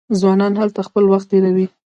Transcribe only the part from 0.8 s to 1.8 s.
خپل وخت تیروي.